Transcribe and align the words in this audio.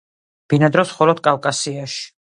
ბინადრობს 0.53 0.93
მხოლოდ 0.95 1.23
კავკასიაში. 1.31 1.95